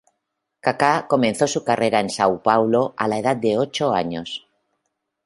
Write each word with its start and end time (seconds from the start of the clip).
Kaká 0.61 1.05
comenzó 1.07 1.45
su 1.47 1.63
carrera 1.63 1.99
en 1.99 2.07
São 2.17 2.33
Paulo 2.47 2.95
a 2.97 3.07
la 3.07 3.19
edad 3.19 3.35
de 3.35 3.59
ocho 3.59 3.93
años. 3.93 4.47